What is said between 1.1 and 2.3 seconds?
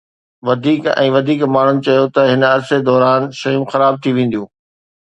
وڌيڪ ماڻهن چيو ته